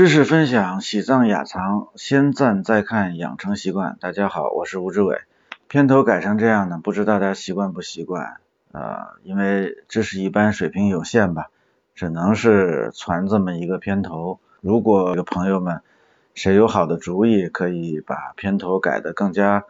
[0.00, 3.98] 知识分享，喜藏雅藏，先赞再看，养成习惯。
[4.00, 5.20] 大家好，我是吴志伟。
[5.68, 8.38] 片头改成这样呢，不知大家习惯不习惯？
[8.72, 11.48] 呃，因为知识一般，水平有限吧，
[11.94, 14.40] 只能是传这么一个片头。
[14.62, 15.82] 如果有朋友们
[16.32, 19.64] 谁有好的主意，可以把片头改得更加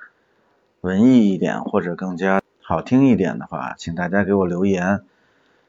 [0.80, 5.00] 文艺一点，或者更加好听一点的话，请大家给我留言。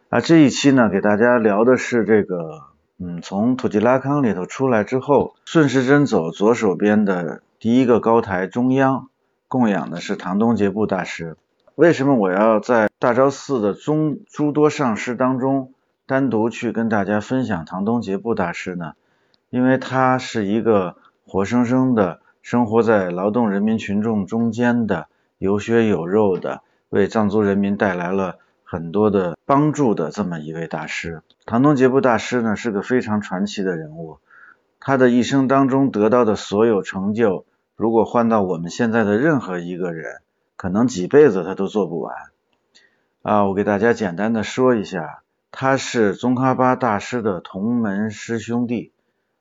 [0.09, 2.70] 啊，这一期呢，给大家聊的是这个。
[3.04, 9.07] 嗯，从土吉拉康里头出来之后，顺时针走，左手边的第一个高台中央
[9.47, 11.36] 供养的是唐东杰布大师。
[11.73, 15.73] 为什么我要在大昭寺的中诸多上师当中
[16.06, 18.93] 单独去跟大家分享唐东杰布大师呢？
[19.50, 20.95] 因为他是一个
[21.25, 25.07] 活生生的生活在劳动人民群众中间的
[25.39, 28.37] 有血有肉的，为藏族人民带来了。
[28.71, 34.20] 很多的帮助的这么一位大师，唐东杰布大师呢是个非常传奇的人物。
[34.80, 37.44] 他的一生当中得到的所有成就，
[37.76, 40.22] 如果换到我们现在的任何一个人，
[40.56, 42.16] 可能几辈子他都做不完。
[43.23, 48.94] 啊，我给大家简单的说一下，他是宗喀巴大师的同门师兄弟。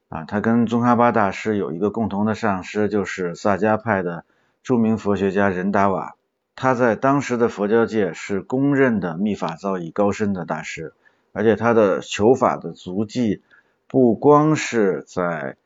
[0.08, 4.24] 啊，他跟宗喀巴大师有一个共同的上师，就是萨迦派的
[4.64, 6.16] 著名佛学家仁达瓦。
[6.56, 10.92] 他在当时的佛教界是公认的密法造诣高深的大师，
[11.32, 13.40] 而且他的求法的足迹
[13.88, 15.56] 不光是在，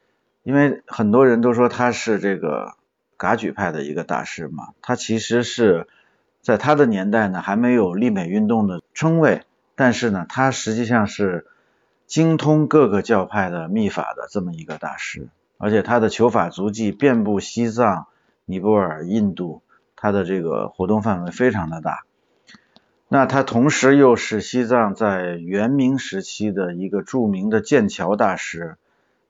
[0.44, 2.74] 因为很多人都说他是这个
[3.16, 5.88] 噶举派的一个大师嘛，他其实是
[6.40, 9.42] 在他的年代呢还没有立美运动的称谓，
[9.74, 11.46] 但是呢他实际上是
[12.06, 15.26] 精通各个教派的密法的这么一个大师，
[15.58, 18.06] 而且他的求法足迹遍布西藏、
[18.44, 19.62] 尼泊尔、印度。
[20.04, 22.02] 他的这个活动范围非常的大，
[23.08, 28.76] 那他同时又是西藏在元明时期的一个著名的建桥大师，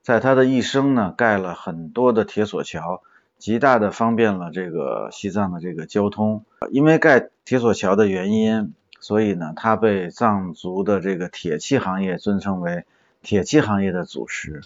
[0.02, 3.02] 在他的一生呢，盖了很多的铁索桥，
[3.38, 6.44] 极大的方便了这个西藏的这个交通。
[6.72, 12.84] 因为盖铁索桥的原因，所以呢，他被藏族的这个铁器行业尊称为
[13.22, 14.62] 铁器行业的祖师。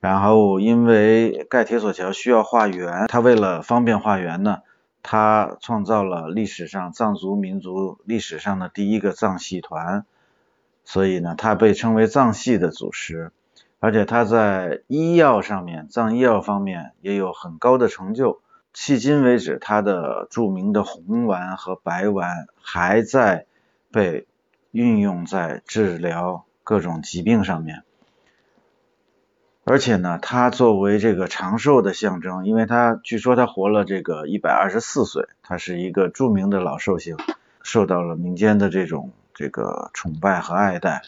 [0.00, 4.58] 然后因为盖铁索桥需要化缘，他为了方便化缘呢。
[5.06, 10.06] 他创造了历史上藏族民族历史上的第一个藏戏团，
[10.82, 13.30] 所以呢，他被称为藏戏的祖师。
[13.80, 18.40] 而且他在医药上面，藏医药方面也有很高的成就。
[18.74, 23.44] 迄今为止，他的著名的红丸和白丸还在
[23.92, 24.26] 被
[24.70, 27.84] 运用在治疗各种疾病上面。
[29.66, 37.16] 而且呢，他作为这个长寿的象征，因为他据说他活了这个一百二十四岁，他是一个著名的老寿星，
[37.62, 41.00] 受到了民间的这种这个崇拜和爱戴。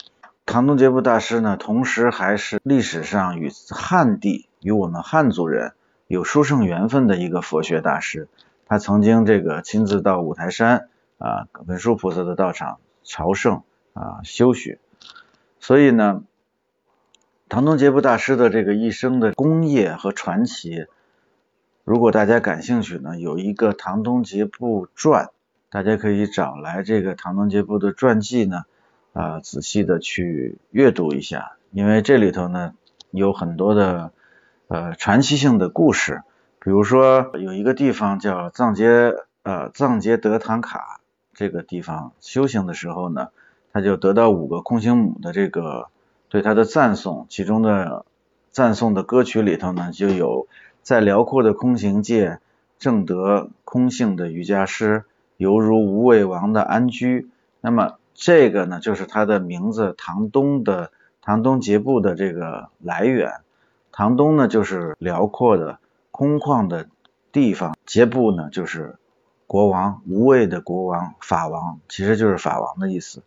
[0.47, 5.75] 唐东杰布大师呢，同时还是历史上与汉地与我们汉族人
[6.06, 8.27] 有殊胜缘分的一个佛学大师。
[8.65, 13.62] 他曾经这个亲自到五台山啊文殊菩萨的道场朝圣
[13.93, 14.78] 啊修学，
[15.61, 16.22] 所以呢。
[17.49, 20.87] 唐东杰布大师的这个一生的功业和传奇，
[21.84, 25.27] 如果大家感兴趣呢，有一个《唐东杰布传》，
[25.71, 28.65] 大家可以找来这个唐东杰布的传记呢，
[29.12, 32.75] 啊，仔细的去阅读一下，因为这里头呢
[33.12, 34.11] 有很多的
[34.67, 36.23] 呃传奇性的故事，
[36.59, 39.15] 比如说有一个地方叫藏杰
[39.45, 41.01] 呃藏杰德唐卡
[41.33, 43.28] 这个地方修行的时候呢，
[43.73, 45.91] 他就得到五个空行母的这个。
[46.29, 48.05] 对他的赞颂，其中的
[48.51, 50.49] 赞颂的歌曲里头呢，就有
[50.83, 52.41] 在辽阔的空行界
[52.79, 55.05] 正得空性的瑜伽师，
[55.37, 57.29] 犹如无畏王的安居。
[57.61, 60.91] 那么这个呢，就是他的名字唐东的
[61.23, 63.35] 唐东杰布的这个来源。
[63.93, 65.79] 唐东呢，就是辽阔的
[66.11, 66.89] 空旷的
[67.31, 68.97] 地方，杰布呢，就是
[69.47, 73.23] 国王无畏的国王法王，其实就是法王的意思。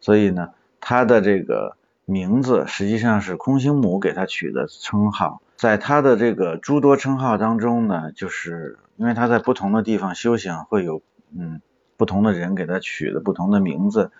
[0.00, 0.50] 所以呢，
[0.80, 1.76] 他的这个。
[2.06, 11.00] 名字实际上是空行母给他取的称号，在他的这个诸多称号当中呢，就是因为他在不同的地方修行，会有
[11.34, 11.62] 嗯
[11.96, 14.12] 不同的人给他取的不同的名字，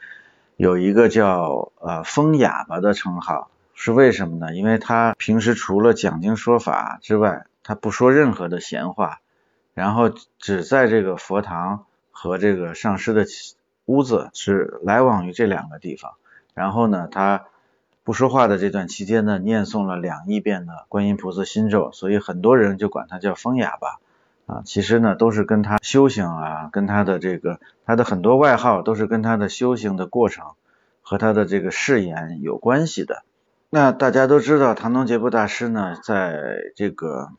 [0.56, 4.54] 有一个叫呃风哑巴的称号，是为什么呢？
[4.54, 9.18] 因为他平时除了讲经说法之外，他不说任何的闲话，
[9.74, 13.26] 然后只在这个佛堂和这个上师的
[13.84, 16.12] 屋子是来往于这两个地方，
[16.54, 17.44] 然后呢他。
[18.04, 23.98] 不说话的这段期间呢，念诵了两亿遍的观音菩萨心咒，所以很多人就管他叫风哑巴
[24.44, 24.62] 啊。
[24.66, 30.48] 其实呢，都是跟他修行啊，跟他的这个他的很多外号都是跟他的修行的过程
[31.00, 33.22] 和他的这个誓言有关系的。
[33.70, 37.30] 那大家都知道，唐东杰布大师呢，在这个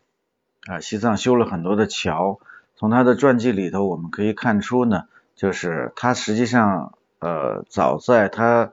[0.65, 2.39] 啊西藏修了很多的桥。
[2.75, 5.03] 从他的传记里头，我们可以看出呢，
[5.35, 8.71] 就是他实际上呃，早在他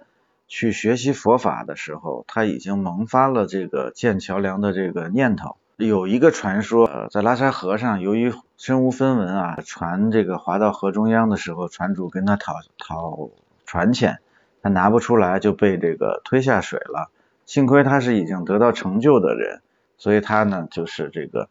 [0.52, 5.56] 去学习佛法的时候，他已经萌发了这个建桥梁的这个念头。
[5.78, 13.30] 有一个传说，呃，在拉沙河上，由于身无分文啊，船这个划到河中央的时候，船主跟他讨讨
[13.64, 14.18] 船钱，
[14.60, 17.08] 他拿不出来，就被这个推下水了。
[17.46, 19.62] 幸亏他是已经得到成就的人，
[19.96, 21.48] 所以他呢就是这个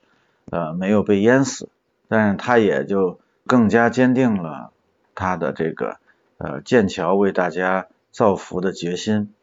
[0.51, 1.69] 呃没有被淹死，
[2.07, 4.71] 但是他也就更加坚定了
[5.15, 5.97] 他的这个
[6.37, 9.33] 呃建桥为大家造福的决心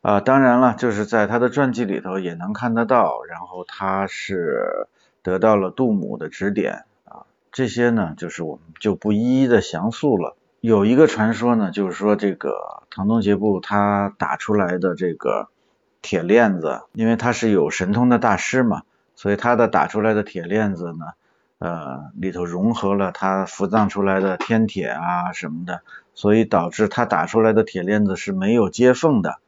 [0.00, 0.20] 啊。
[0.20, 4.88] 当然了，就是在他的传记里头也能看得到，然后他是
[5.22, 10.36] 得到了杜母的指点啊，这些呢就是我们就不一一的详述了。
[10.60, 15.48] 有一个传说呢，就是说这个唐东杰布他打出来的这个
[16.00, 18.82] 铁链子，因为他是有神通的大师嘛，
[19.16, 21.14] 所以他的打出来的铁链子呢，
[21.62, 25.82] 呃，里头融合了他伏藏出来的天铁啊什么的，
[26.12, 29.38] 所以导致他打出来的铁链子是没有接缝的。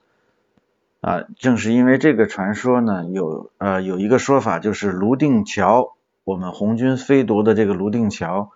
[1.00, 8.52] 啊，正是因为这个传说呢，有呃有一个说法就是泸定桥，我们红军飞夺的这个泸定桥，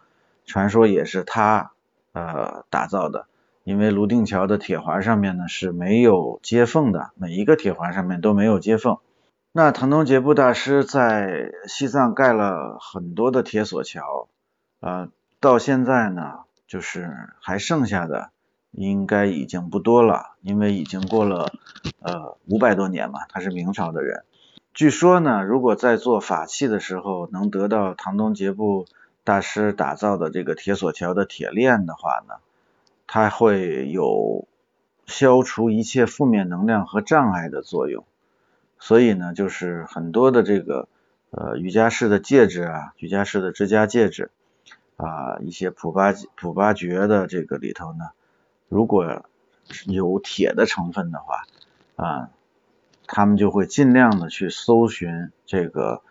[0.46, 1.72] 传说也是他。
[2.14, 3.26] 呃，打造的，
[3.62, 8.96] 因为泸定桥的铁环上面呢是没有接缝的，每一个铁环上面都没有接缝。
[9.52, 14.28] 那唐东杰布大师在西藏盖了很多的铁索桥，
[14.80, 15.08] 呃，
[15.40, 18.30] 到现在呢，就是还剩下的
[18.70, 21.52] 应该已经不多了，因为已经过了
[22.00, 24.24] 呃五百多年嘛，他是明朝的人。
[24.74, 28.86] 据说呢，如果在做法器的时候能得到唐东杰布。
[29.24, 32.36] 大师打造的这个铁索桥的铁链的话呢，
[33.06, 34.48] 它会有
[35.04, 38.06] 消除一切负面能量和障碍的作用。
[38.78, 40.88] 所以呢，就是很多的这个
[41.30, 44.30] 呃瑜伽士的戒指啊，瑜伽士的指甲戒指
[44.96, 48.10] 啊，一些普巴普巴觉的这个里头呢，
[48.68, 49.24] 如果
[49.86, 51.42] 有铁的成分的话
[51.96, 52.30] 啊，
[53.06, 56.02] 他们就会尽量的去搜寻这个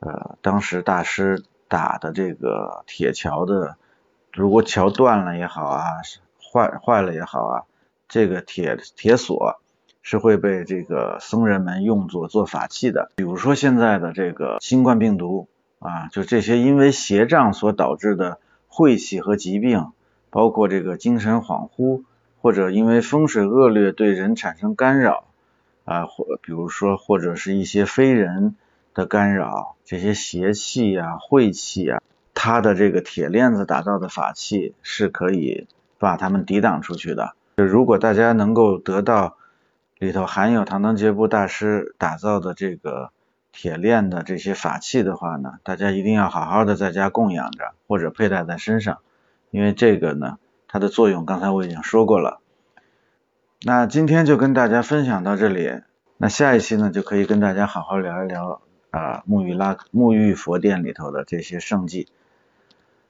[0.00, 1.44] 呃当时大师。
[1.68, 3.78] 打的这个铁桥的，
[4.34, 5.82] 如果桥断了也好啊，
[6.52, 7.62] 坏坏了也好啊，
[8.10, 9.61] 这个铁铁锁
[10.02, 13.10] 是会被这个僧人们用作做法器的。
[13.16, 18.38] 比如说现在的这个新冠病毒啊，就这些因为邪障所导致的
[18.68, 19.92] 晦气和疾病，
[20.28, 22.02] 包括这个精神恍惚，
[22.40, 25.24] 或者因为风水恶劣对人产生干扰
[25.84, 28.56] 啊，或比如说或者是一些非人。
[28.94, 32.02] 的干扰，这些邪气啊、晦气啊，
[32.34, 35.66] 它的这个铁链子打造的法器是可以
[35.98, 37.32] 把它们抵挡出去的。
[37.56, 39.38] 就如果大家能够得到
[40.02, 43.12] 里头含有唐当杰布大师打造的这个
[43.52, 48.98] 铁链的这些法器的话呢，大家一定要好好的在家供养着或者佩戴在身上，
[49.52, 52.40] 因为这个呢，它的作用刚才我已经说过了。
[53.64, 55.70] 那今天就跟大家分享到这里，
[56.16, 58.60] 那下一期呢就可以跟大家好好聊一聊。
[58.90, 62.08] 啊，沐浴拉沐浴佛殿里头的这些圣迹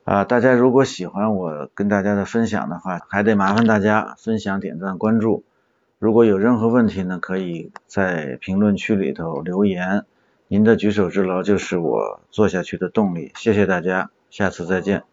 [0.05, 5.43] 啊，大家如果喜欢我跟大家的分享的话，还得麻烦大家分享、点赞、关注。
[6.03, 10.05] 如果有任何问题呢，可以在评论区里头留言。
[10.49, 13.31] 您的举手之劳就是我做下去的动力。
[13.37, 15.05] 谢谢大家，下次再见。